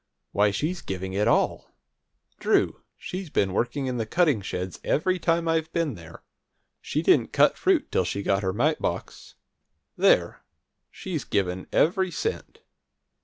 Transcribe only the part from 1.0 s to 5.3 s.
it all! Drew, she's been working in the cutting sheds every